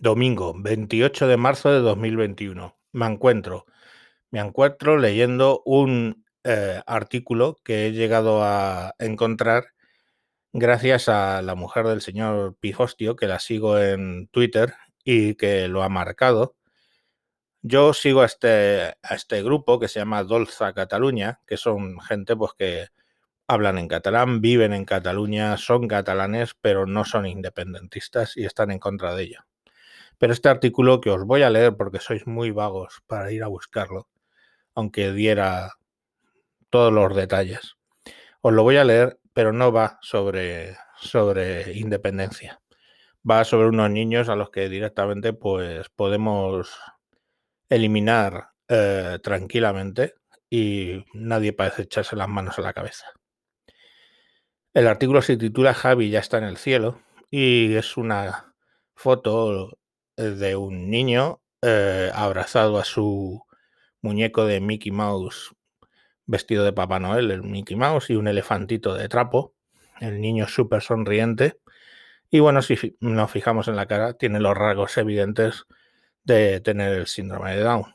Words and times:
Domingo, 0.00 0.52
28 0.54 1.26
de 1.26 1.36
marzo 1.38 1.70
de 1.72 1.80
2021. 1.80 2.76
Me 2.92 3.06
encuentro, 3.06 3.64
me 4.30 4.40
encuentro 4.40 4.98
leyendo 4.98 5.62
un 5.64 6.24
eh, 6.44 6.82
artículo 6.86 7.56
que 7.64 7.86
he 7.86 7.92
llegado 7.92 8.42
a 8.42 8.94
encontrar 8.98 9.72
gracias 10.52 11.08
a 11.08 11.42
la 11.42 11.54
mujer 11.54 11.86
del 11.86 12.02
señor 12.02 12.56
Pifostio, 12.60 13.16
que 13.16 13.26
la 13.26 13.38
sigo 13.40 13.78
en 13.78 14.28
Twitter 14.28 14.74
y 15.04 15.34
que 15.36 15.68
lo 15.68 15.82
ha 15.82 15.88
marcado. 15.88 16.56
Yo 17.62 17.94
sigo 17.94 18.20
a 18.22 18.26
este, 18.26 18.96
a 19.02 19.14
este 19.14 19.42
grupo 19.42 19.80
que 19.80 19.88
se 19.88 20.00
llama 20.00 20.24
Dolza 20.24 20.72
Cataluña, 20.74 21.40
que 21.46 21.56
son 21.56 22.00
gente 22.00 22.36
pues 22.36 22.52
que 22.58 22.88
hablan 23.48 23.78
en 23.78 23.88
catalán, 23.88 24.40
viven 24.40 24.72
en 24.72 24.84
Cataluña, 24.84 25.56
son 25.56 25.88
catalanes, 25.88 26.54
pero 26.60 26.86
no 26.86 27.04
son 27.04 27.26
independentistas 27.26 28.36
y 28.36 28.44
están 28.44 28.70
en 28.70 28.78
contra 28.78 29.14
de 29.14 29.22
ello. 29.24 29.46
Pero 30.18 30.32
este 30.32 30.48
artículo 30.48 31.00
que 31.00 31.10
os 31.10 31.24
voy 31.24 31.42
a 31.42 31.50
leer 31.50 31.76
porque 31.76 32.00
sois 32.00 32.26
muy 32.26 32.50
vagos 32.50 33.02
para 33.06 33.32
ir 33.32 33.42
a 33.42 33.48
buscarlo, 33.48 34.08
aunque 34.74 35.12
diera 35.12 35.72
todos 36.70 36.92
los 36.92 37.14
detalles. 37.14 37.76
Os 38.40 38.52
lo 38.52 38.62
voy 38.62 38.76
a 38.76 38.84
leer, 38.84 39.18
pero 39.32 39.52
no 39.52 39.72
va 39.72 39.98
sobre, 40.02 40.76
sobre 40.98 41.72
independencia. 41.76 42.60
Va 43.28 43.44
sobre 43.44 43.68
unos 43.68 43.90
niños 43.90 44.28
a 44.28 44.36
los 44.36 44.50
que 44.50 44.68
directamente 44.68 45.32
pues 45.32 45.88
podemos 45.90 46.78
eliminar 47.68 48.50
eh, 48.68 49.18
tranquilamente 49.22 50.14
y 50.48 51.04
nadie 51.12 51.52
parece 51.52 51.82
echarse 51.82 52.16
las 52.16 52.28
manos 52.28 52.58
a 52.58 52.62
la 52.62 52.72
cabeza. 52.72 53.06
El 54.72 54.86
artículo 54.86 55.22
se 55.22 55.36
titula 55.36 55.74
Javi 55.74 56.10
ya 56.10 56.20
está 56.20 56.38
en 56.38 56.44
el 56.44 56.56
cielo 56.56 57.00
y 57.30 57.74
es 57.74 57.96
una 57.96 58.54
foto 58.94 59.78
de 60.16 60.56
un 60.56 60.90
niño 60.90 61.40
eh, 61.62 62.10
abrazado 62.14 62.78
a 62.78 62.84
su 62.84 63.42
muñeco 64.00 64.46
de 64.46 64.60
Mickey 64.60 64.92
Mouse 64.92 65.54
vestido 66.26 66.64
de 66.64 66.72
Papá 66.72 66.98
Noel, 66.98 67.30
el 67.30 67.42
Mickey 67.42 67.76
Mouse 67.76 68.10
y 68.10 68.16
un 68.16 68.28
elefantito 68.28 68.94
de 68.94 69.08
trapo. 69.08 69.54
El 70.00 70.20
niño 70.20 70.46
súper 70.48 70.82
sonriente. 70.82 71.58
Y 72.30 72.40
bueno, 72.40 72.60
si 72.60 72.96
nos 73.00 73.30
fijamos 73.30 73.68
en 73.68 73.76
la 73.76 73.86
cara, 73.86 74.14
tiene 74.14 74.40
los 74.40 74.56
rasgos 74.56 74.96
evidentes 74.98 75.66
de 76.24 76.60
tener 76.60 76.92
el 76.92 77.06
síndrome 77.06 77.56
de 77.56 77.62
Down. 77.62 77.94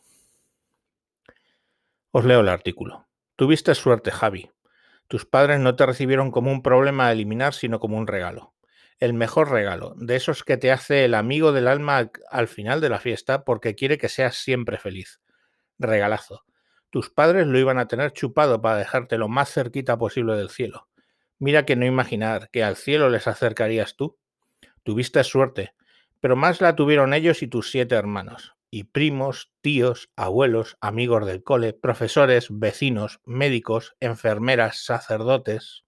Os 2.11 2.25
leo 2.25 2.39
el 2.39 2.50
artículo. 2.50 3.08
Tuviste 3.35 3.75
suerte, 3.75 4.11
Javi. 4.11 4.50
Tus 5.08 5.25
padres 5.25 5.59
no 5.59 5.75
te 5.75 5.85
recibieron 5.85 6.31
como 6.31 6.52
un 6.52 6.63
problema 6.63 7.08
a 7.08 7.11
eliminar, 7.11 7.53
sino 7.53 7.80
como 7.80 7.97
un 7.97 8.08
regalo 8.08 8.53
el 9.02 9.13
mejor 9.13 9.49
regalo, 9.49 9.95
de 9.97 10.16
esos 10.16 10.44
que 10.44 10.57
te 10.57 10.71
hace 10.71 11.05
el 11.05 11.16
amigo 11.16 11.52
del 11.52 11.67
alma 11.67 12.11
al 12.30 12.47
final 12.47 12.80
de 12.80 12.89
la 12.89 12.99
fiesta 12.99 13.44
porque 13.44 13.73
quiere 13.73 13.97
que 13.97 14.09
seas 14.09 14.38
siempre 14.38 14.77
feliz. 14.77 15.19
Regalazo. 15.80 16.45
Tus 16.91 17.09
padres 17.09 17.47
lo 17.47 17.57
iban 17.57 17.79
a 17.79 17.88
tener 17.88 18.13
chupado 18.13 18.61
para 18.61 18.77
dejarte 18.77 19.17
lo 19.17 19.27
más 19.27 19.52
cerquita 19.52 19.97
posible 19.97 20.35
del 20.35 20.52
cielo. 20.52 20.88
Mira 21.39 21.66
que 21.66 21.75
no 21.75 21.85
imaginar 21.85 22.52
que 22.52 22.63
al 22.63 22.75
cielo 22.75 23.09
les 23.09 23.27
acercarías 23.27 23.95
tú. 23.95 24.19
Tuviste 24.83 25.23
suerte, 25.23 25.73
pero 26.19 26.35
más 26.35 26.61
la 26.61 26.75
tuvieron 26.75 27.16
ellos 27.16 27.41
y 27.41 27.47
tus 27.47 27.72
siete 27.72 27.95
hermanos, 27.95 28.55
y 28.69 28.83
primos, 28.83 29.52
tíos, 29.61 30.11
abuelos, 30.16 30.77
amigos 30.79 31.25
del 31.25 31.44
cole, 31.44 31.73
profesores, 31.73 32.47
vecinos, 32.52 33.19
médicos, 33.25 33.95
enfermeras, 33.99 34.85
sacerdotes. 34.85 35.85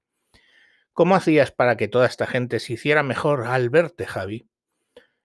¿Cómo 0.93 1.15
hacías 1.15 1.51
para 1.51 1.75
que 1.75 1.87
toda 1.87 2.05
esta 2.05 2.27
gente 2.27 2.59
se 2.59 2.73
hiciera 2.73 3.01
mejor 3.01 3.47
al 3.47 3.71
verte, 3.71 4.05
Javi? 4.05 4.47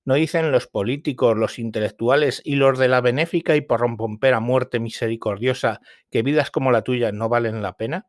¿No 0.02 0.14
dicen 0.14 0.50
los 0.50 0.66
políticos, 0.66 1.36
los 1.36 1.58
intelectuales 1.58 2.40
y 2.42 2.56
los 2.56 2.78
de 2.78 2.88
la 2.88 3.02
benéfica 3.02 3.54
y 3.54 3.60
porrompompera 3.60 4.40
muerte 4.40 4.80
misericordiosa 4.80 5.82
que 6.10 6.22
vidas 6.22 6.50
como 6.50 6.72
la 6.72 6.80
tuya 6.80 7.12
no 7.12 7.28
valen 7.28 7.60
la 7.60 7.76
pena? 7.76 8.08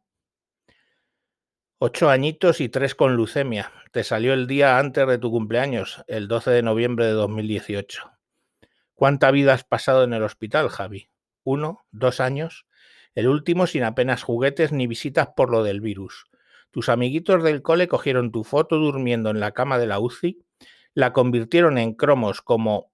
Ocho 1.79 2.09
añitos 2.09 2.61
y 2.61 2.69
tres 2.69 2.95
con 2.95 3.17
leucemia. 3.17 3.73
Te 3.91 4.05
salió 4.05 4.31
el 4.31 4.47
día 4.47 4.79
antes 4.79 5.05
de 5.05 5.17
tu 5.17 5.29
cumpleaños, 5.29 6.05
el 6.07 6.29
12 6.29 6.51
de 6.51 6.63
noviembre 6.63 7.07
de 7.07 7.11
2018. 7.11 8.09
¿Cuánta 8.93 9.31
vida 9.31 9.53
has 9.53 9.65
pasado 9.65 10.05
en 10.05 10.13
el 10.13 10.23
hospital, 10.23 10.69
Javi? 10.69 11.09
¿Uno? 11.43 11.85
¿Dos 11.91 12.21
años? 12.21 12.65
El 13.15 13.27
último 13.27 13.67
sin 13.67 13.83
apenas 13.83 14.23
juguetes 14.23 14.71
ni 14.71 14.87
visitas 14.87 15.27
por 15.35 15.49
lo 15.49 15.65
del 15.65 15.81
virus. 15.81 16.28
Tus 16.71 16.89
amiguitos 16.89 17.43
del 17.43 17.61
cole 17.61 17.87
cogieron 17.87 18.31
tu 18.31 18.43
foto 18.43 18.77
durmiendo 18.77 19.29
en 19.29 19.39
la 19.39 19.51
cama 19.51 19.77
de 19.79 19.87
la 19.87 19.99
UCI, 19.99 20.45
la 20.93 21.13
convirtieron 21.13 21.77
en 21.77 21.93
cromos 21.93 22.41
como 22.41 22.91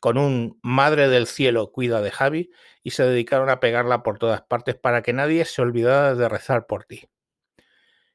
con 0.00 0.18
un 0.18 0.58
Madre 0.62 1.08
del 1.08 1.26
Cielo 1.26 1.72
cuida 1.72 2.00
de 2.00 2.10
Javi 2.10 2.50
y 2.82 2.90
se 2.90 3.04
dedicaron 3.04 3.48
a 3.48 3.60
pegarla 3.60 4.02
por 4.02 4.18
todas 4.18 4.42
partes 4.42 4.74
para 4.74 5.02
que 5.02 5.12
nadie 5.12 5.44
se 5.44 5.62
olvidara 5.62 6.14
de 6.14 6.28
rezar 6.28 6.66
por 6.66 6.84
ti. 6.84 7.08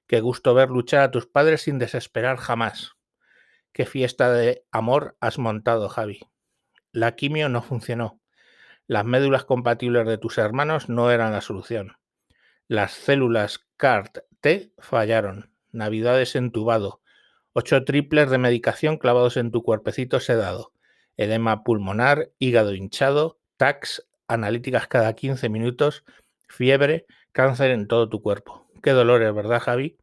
Qué 0.07 0.19
gusto 0.21 0.53
ver 0.53 0.69
luchar 0.69 1.01
a 1.03 1.11
tus 1.11 1.25
padres 1.25 1.61
sin 1.61 1.79
desesperar 1.79 2.37
jamás. 2.37 2.97
Qué 3.71 3.85
fiesta 3.85 4.31
de 4.31 4.65
amor 4.71 5.15
has 5.21 5.39
montado, 5.39 5.87
Javi. 5.87 6.19
La 6.91 7.15
quimio 7.15 7.47
no 7.47 7.61
funcionó. 7.61 8.19
Las 8.87 9.05
médulas 9.05 9.45
compatibles 9.45 10.05
de 10.05 10.17
tus 10.17 10.37
hermanos 10.37 10.89
no 10.89 11.11
eran 11.11 11.31
la 11.31 11.39
solución. 11.39 11.97
Las 12.67 12.91
células 12.91 13.65
CART-T 14.41 14.73
fallaron. 14.79 15.51
Navidades 15.71 16.35
entubado. 16.35 17.01
Ocho 17.53 17.83
triples 17.83 18.29
de 18.29 18.37
medicación 18.37 18.97
clavados 18.97 19.37
en 19.37 19.51
tu 19.51 19.63
cuerpecito 19.63 20.19
sedado. 20.19 20.73
Edema 21.15 21.63
pulmonar, 21.63 22.31
hígado 22.39 22.73
hinchado, 22.73 23.39
tax, 23.57 24.07
analíticas 24.27 24.87
cada 24.87 25.13
15 25.13 25.49
minutos, 25.49 26.03
fiebre, 26.47 27.05
cáncer 27.31 27.71
en 27.71 27.87
todo 27.87 28.09
tu 28.09 28.21
cuerpo. 28.21 28.67
Qué 28.81 28.91
dolores, 28.91 29.33
¿verdad, 29.33 29.61
Javi? 29.61 29.97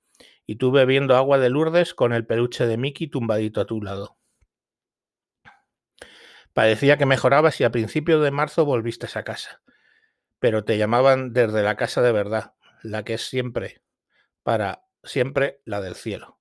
Y 0.46 0.56
tú 0.56 0.70
bebiendo 0.70 1.16
agua 1.16 1.38
de 1.38 1.50
Lourdes 1.50 1.94
con 1.94 2.12
el 2.12 2.26
peluche 2.26 2.66
de 2.66 2.76
Mickey 2.76 3.08
tumbadito 3.08 3.60
a 3.60 3.66
tu 3.66 3.82
lado. 3.82 4.16
Parecía 6.52 6.96
que 6.96 7.06
mejorabas 7.06 7.60
y 7.60 7.64
a 7.64 7.70
principios 7.70 8.22
de 8.22 8.30
marzo 8.30 8.64
volviste 8.64 9.06
a 9.14 9.22
casa. 9.24 9.62
Pero 10.38 10.64
te 10.64 10.78
llamaban 10.78 11.32
desde 11.32 11.62
la 11.62 11.76
casa 11.76 12.02
de 12.02 12.12
verdad, 12.12 12.54
la 12.82 13.04
que 13.04 13.14
es 13.14 13.22
siempre, 13.22 13.82
para 14.42 14.84
siempre 15.02 15.60
la 15.64 15.80
del 15.80 15.94
cielo. 15.94 16.38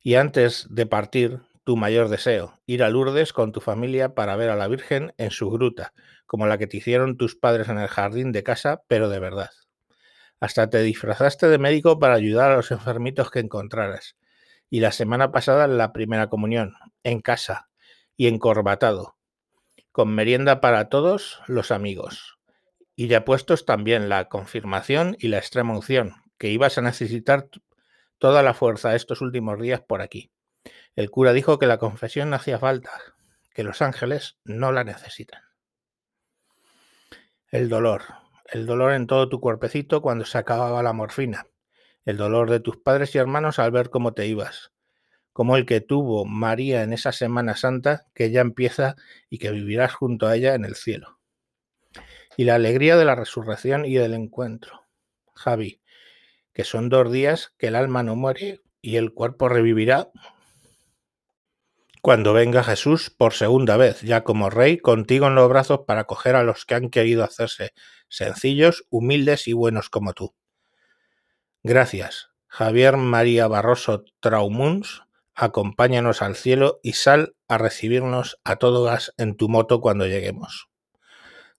Y 0.00 0.14
antes 0.14 0.66
de 0.70 0.86
partir, 0.86 1.40
tu 1.64 1.76
mayor 1.76 2.08
deseo, 2.08 2.58
ir 2.64 2.82
a 2.82 2.88
Lourdes 2.88 3.32
con 3.32 3.52
tu 3.52 3.60
familia 3.60 4.14
para 4.14 4.36
ver 4.36 4.48
a 4.48 4.56
la 4.56 4.68
Virgen 4.68 5.12
en 5.18 5.30
su 5.30 5.50
gruta, 5.50 5.92
como 6.24 6.46
la 6.46 6.56
que 6.56 6.66
te 6.66 6.78
hicieron 6.78 7.16
tus 7.16 7.36
padres 7.36 7.68
en 7.68 7.78
el 7.78 7.88
jardín 7.88 8.32
de 8.32 8.42
casa, 8.42 8.82
pero 8.88 9.08
de 9.08 9.18
verdad. 9.18 9.50
Hasta 10.40 10.70
te 10.70 10.80
disfrazaste 10.82 11.48
de 11.48 11.58
médico 11.58 11.98
para 11.98 12.14
ayudar 12.14 12.52
a 12.52 12.56
los 12.56 12.70
enfermitos 12.70 13.30
que 13.30 13.40
encontraras. 13.40 14.16
Y 14.70 14.80
la 14.80 14.92
semana 14.92 15.32
pasada 15.32 15.66
la 15.66 15.92
primera 15.92 16.28
comunión, 16.28 16.74
en 17.02 17.20
casa 17.20 17.68
y 18.16 18.28
encorbatado, 18.28 19.16
con 19.92 20.14
merienda 20.14 20.60
para 20.60 20.88
todos 20.88 21.40
los 21.48 21.70
amigos. 21.70 22.38
Y 22.94 23.08
ya 23.08 23.24
puestos 23.24 23.64
también 23.64 24.08
la 24.08 24.28
confirmación 24.28 25.16
y 25.18 25.28
la 25.28 25.38
extrema 25.38 25.74
unción, 25.74 26.14
que 26.38 26.48
ibas 26.48 26.78
a 26.78 26.82
necesitar 26.82 27.48
toda 28.18 28.42
la 28.42 28.54
fuerza 28.54 28.94
estos 28.94 29.20
últimos 29.20 29.60
días 29.60 29.80
por 29.80 30.00
aquí. 30.00 30.30
El 30.96 31.10
cura 31.10 31.32
dijo 31.32 31.58
que 31.58 31.66
la 31.66 31.78
confesión 31.78 32.30
no 32.30 32.36
hacía 32.36 32.58
falta, 32.58 32.90
que 33.52 33.62
los 33.62 33.82
ángeles 33.82 34.38
no 34.44 34.72
la 34.72 34.84
necesitan. 34.84 35.42
El 37.50 37.68
dolor, 37.68 38.02
el 38.46 38.66
dolor 38.66 38.92
en 38.92 39.06
todo 39.06 39.28
tu 39.28 39.40
cuerpecito 39.40 40.02
cuando 40.02 40.24
se 40.24 40.38
acababa 40.38 40.82
la 40.82 40.92
morfina, 40.92 41.46
el 42.04 42.16
dolor 42.16 42.50
de 42.50 42.60
tus 42.60 42.76
padres 42.76 43.14
y 43.14 43.18
hermanos 43.18 43.58
al 43.58 43.70
ver 43.70 43.90
cómo 43.90 44.14
te 44.14 44.26
ibas, 44.26 44.72
como 45.32 45.56
el 45.56 45.66
que 45.66 45.80
tuvo 45.80 46.24
María 46.24 46.82
en 46.82 46.92
esa 46.92 47.12
Semana 47.12 47.56
Santa 47.56 48.06
que 48.14 48.30
ya 48.30 48.40
empieza 48.40 48.96
y 49.30 49.38
que 49.38 49.50
vivirás 49.50 49.94
junto 49.94 50.26
a 50.26 50.36
ella 50.36 50.54
en 50.54 50.64
el 50.64 50.74
cielo 50.74 51.18
y 52.38 52.44
la 52.44 52.54
alegría 52.54 52.96
de 52.96 53.04
la 53.04 53.16
resurrección 53.16 53.84
y 53.84 53.94
del 53.94 54.14
encuentro. 54.14 54.86
Javi, 55.34 55.82
que 56.58 56.64
son 56.64 56.88
dos 56.88 57.12
días 57.12 57.54
que 57.56 57.68
el 57.68 57.76
alma 57.76 58.02
no 58.02 58.16
muere 58.16 58.62
y 58.82 58.96
el 58.96 59.14
cuerpo 59.14 59.48
revivirá 59.48 60.10
cuando 62.02 62.32
venga 62.32 62.64
Jesús 62.64 63.10
por 63.10 63.32
segunda 63.32 63.76
vez, 63.76 64.00
ya 64.00 64.24
como 64.24 64.50
rey, 64.50 64.78
contigo 64.78 65.28
en 65.28 65.36
los 65.36 65.48
brazos 65.48 65.82
para 65.86 66.02
coger 66.08 66.34
a 66.34 66.42
los 66.42 66.64
que 66.64 66.74
han 66.74 66.90
querido 66.90 67.22
hacerse 67.22 67.74
sencillos, 68.08 68.86
humildes 68.90 69.46
y 69.46 69.52
buenos 69.52 69.88
como 69.88 70.14
tú. 70.14 70.34
Gracias, 71.62 72.30
Javier 72.48 72.96
María 72.96 73.46
Barroso 73.46 74.02
Traumuns, 74.18 75.04
acompáñanos 75.36 76.22
al 76.22 76.34
cielo 76.34 76.80
y 76.82 76.94
sal 76.94 77.36
a 77.46 77.58
recibirnos 77.58 78.40
a 78.42 78.56
todo 78.56 78.82
gas 78.82 79.14
en 79.16 79.36
tu 79.36 79.48
moto 79.48 79.80
cuando 79.80 80.08
lleguemos. 80.08 80.68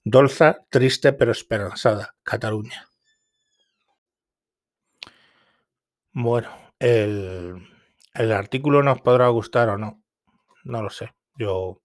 Dolza, 0.04 0.66
triste 0.70 1.14
pero 1.14 1.32
esperanzada, 1.32 2.16
Cataluña. 2.24 2.89
Bueno, 6.14 6.50
el, 6.80 7.62
artículo 8.14 8.84
nos 8.84 9.02
podrá 9.02 9.28
gustar 9.30 9.70
o 9.70 9.78
no. 9.78 10.04
No 10.64 10.82
lo 10.82 10.90
sé. 10.90 11.14
Yo 11.36 11.82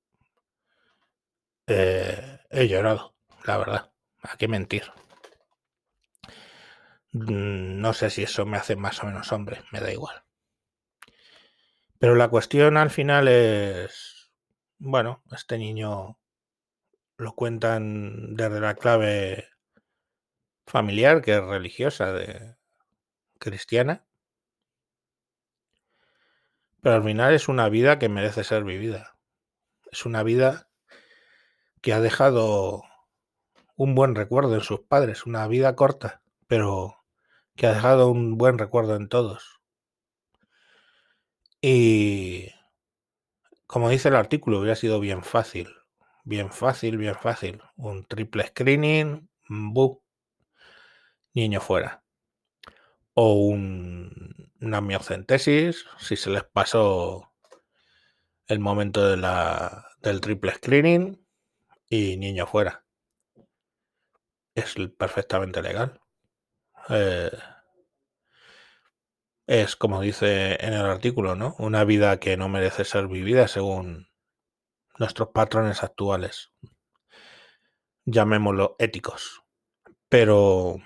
eh, 1.67 2.41
he 2.51 2.69
llorado, 2.69 3.15
la 3.45 3.59
verdad. 3.59 3.93
¿A 4.23 4.37
qué 4.37 4.49
mentir? 4.49 4.85
Mm, 7.13 7.81
no 7.81 7.93
sé 7.93 8.11
si 8.11 8.23
eso 8.23 8.45
me 8.47 8.57
hace 8.57 8.77
más 8.77 9.03
o 9.03 9.07
menos 9.07 9.31
hombre, 9.33 9.63
me 9.73 9.81
da 9.81 9.93
igual. 9.93 10.25
Pero 11.99 12.15
la 12.17 12.29
cuestión 12.29 12.77
al 12.77 12.91
final 12.91 13.29
es, 13.29 14.33
bueno, 14.79 15.23
este 15.33 15.59
niño 15.59 16.19
lo 17.17 17.35
cuentan 17.35 18.35
desde 18.35 18.61
la 18.61 18.75
clave 18.75 19.49
familiar, 20.67 21.23
que 21.23 21.37
es 21.37 21.43
religiosa, 21.45 22.13
de 22.13 22.57
cristiana. 23.39 24.05
Pero 26.85 26.97
al 26.97 27.03
final 27.03 27.33
es 27.33 27.49
una 27.49 27.71
vida 27.71 27.99
que 27.99 28.11
merece 28.11 28.45
ser 28.45 28.63
vivida. 28.63 29.17
Es 29.91 30.05
una 30.05 30.23
vida 30.23 30.69
que 31.81 31.95
ha 31.95 32.01
dejado 32.03 32.83
un 33.75 33.95
buen 33.95 34.15
recuerdo 34.15 34.55
en 34.55 34.61
sus 34.61 34.81
padres, 34.81 35.25
una 35.25 35.47
vida 35.49 35.75
corta, 35.77 36.21
pero 36.47 37.03
que 37.57 37.67
ha 37.67 37.73
dejado 37.73 38.11
un 38.11 38.37
buen 38.37 38.59
recuerdo 38.59 38.97
en 38.97 39.09
todos. 39.09 39.63
Y 41.63 42.51
como 43.67 43.89
dice 43.89 44.09
el 44.09 44.17
artículo, 44.17 44.59
hubiera 44.59 44.77
sido 44.77 45.01
bien 45.01 45.23
fácil, 45.23 45.75
bien 46.23 46.53
fácil, 46.53 46.99
bien 46.99 47.15
fácil. 47.15 47.63
Un 47.77 48.05
triple 48.05 48.49
screening, 48.49 49.31
bu, 49.49 50.03
niño 51.33 51.63
fuera. 51.63 52.04
O 53.15 53.35
un, 53.35 54.51
una 54.61 54.81
miocentesis, 54.81 55.87
si 55.99 56.17
se 56.17 56.31
les 56.31 56.45
pasó 56.45 57.33
el 58.47 58.59
momento 58.61 59.09
de 59.09 59.17
la, 59.17 59.87
del 60.03 60.21
triple 60.21 60.53
screening 60.55 61.25
y 61.89 62.17
niño 62.17 62.47
fuera. 62.47 62.85
Es 64.55 64.75
perfectamente 64.97 65.63
legal. 65.63 66.01
Eh, 66.91 67.31
es, 69.47 69.77
como 69.77 70.01
dice 70.01 70.57
en 70.65 70.73
el 70.75 70.87
artículo, 70.87 71.35
¿no? 71.35 71.55
Una 71.59 71.85
vida 71.85 72.19
que 72.19 72.37
no 72.37 72.49
merece 72.49 72.85
ser 72.85 73.09
vivida 73.09 73.49
según 73.49 74.09
nuestros 74.99 75.31
patrones 75.31 75.83
actuales. 75.83 76.53
Llamémoslo 78.05 78.77
éticos. 78.79 79.43
Pero 80.09 80.77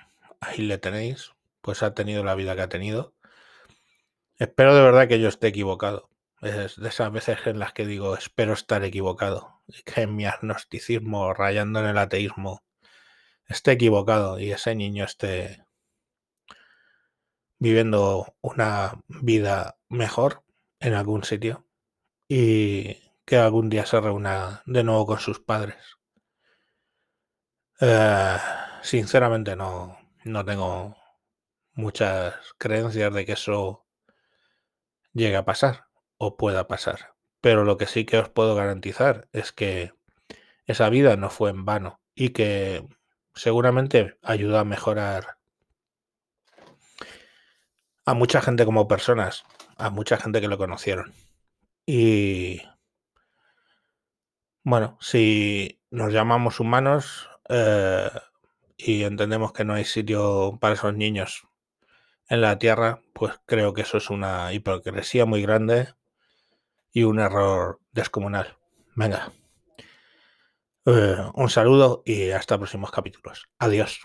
ahí 0.41 0.59
le 0.59 0.79
tenéis. 0.79 1.33
Pues 1.61 1.83
ha 1.83 1.95
tenido 1.95 2.25
la 2.25 2.35
vida 2.35 2.55
que 2.57 2.63
ha 2.63 2.69
tenido. 2.69 3.15
Espero 4.39 4.75
de 4.75 4.83
verdad 4.83 5.09
que 5.09 5.21
yo 5.21 5.29
esté 5.29 5.49
equivocado. 5.49 6.11
Es 6.41 6.77
de 6.77 6.89
esas 6.89 7.11
veces 7.13 7.39
en 7.47 7.59
las 7.59 7.73
que 7.73 7.87
digo, 7.87 8.17
espero 8.17 8.53
estar 8.53 8.85
equivocado. 8.85 9.63
Que 9.85 10.03
en 10.03 10.17
mi 10.17 10.27
agnosticismo, 10.27 11.35
rayando 11.35 11.81
en 11.81 11.87
el 11.87 11.99
ateísmo, 11.99 12.63
esté 13.47 13.73
equivocado 13.73 14.39
y 14.39 14.53
ese 14.53 14.75
niño 14.75 15.05
esté 15.05 15.65
viviendo 17.59 18.37
una 18.41 19.01
vida 19.09 19.79
mejor 19.89 20.45
en 20.81 20.95
algún 20.95 21.25
sitio 21.25 21.67
y 22.29 22.99
que 23.25 23.37
algún 23.37 23.69
día 23.69 23.85
se 23.87 24.01
reúna 24.01 24.63
de 24.67 24.85
nuevo 24.85 25.07
con 25.07 25.19
sus 25.19 25.41
padres. 25.41 25.99
Eh, 27.81 28.37
sinceramente 28.83 29.57
no, 29.57 29.99
no 30.25 30.45
tengo 30.45 30.97
muchas 31.79 32.35
creencias 32.59 33.15
de 33.15 33.25
que 33.25 33.33
eso 33.33 33.87
llegue 35.13 35.37
a 35.37 35.45
pasar 35.45 35.87
o 36.19 36.37
pueda 36.37 36.67
pasar. 36.67 37.15
Pero 37.41 37.65
lo 37.65 37.77
que 37.77 37.87
sí 37.87 38.05
que 38.05 38.19
os 38.19 38.29
puedo 38.29 38.57
garantizar 38.57 39.29
es 39.33 39.53
que 39.53 39.93
esa 40.67 40.89
vida 40.91 41.17
no 41.17 41.31
fue 41.31 41.51
en 41.51 41.65
vano 41.65 42.01
y 42.17 42.31
que 42.31 42.85
seguramente 43.35 44.19
ayuda 44.23 44.61
a 44.61 44.65
mejorar 44.65 45.39
a 48.05 48.15
mucha 48.15 48.41
gente 48.41 48.65
como 48.65 48.89
personas, 48.89 49.45
a 49.77 49.91
mucha 49.91 50.17
gente 50.17 50.41
que 50.41 50.49
lo 50.49 50.59
conocieron. 50.59 51.15
Y 51.87 52.61
bueno, 54.65 54.99
si 55.01 55.81
nos 55.91 56.13
llamamos 56.13 56.59
humanos 56.59 57.29
eh, 57.49 58.11
y 58.77 59.05
entendemos 59.05 59.53
que 59.53 59.65
no 59.65 59.75
hay 59.75 59.85
sitio 59.85 60.59
para 60.61 60.75
esos 60.75 60.95
niños 60.95 61.48
en 62.29 62.41
la 62.41 62.59
Tierra, 62.59 63.03
pues 63.15 63.35
creo 63.47 63.75
que 63.75 63.83
eso 63.83 63.99
es 63.99 64.11
una 64.11 64.53
hipocresía 64.53 65.25
muy 65.25 65.43
grande 65.43 65.89
y 66.93 67.05
un 67.05 67.19
error 67.19 67.81
descomunal. 67.93 68.57
Venga. 68.95 69.33
Eh, 70.87 71.17
un 71.35 71.51
saludo 71.51 72.03
y 72.05 72.31
hasta 72.31 72.59
próximos 72.59 72.91
capítulos. 72.91 73.49
Adiós. 73.59 74.01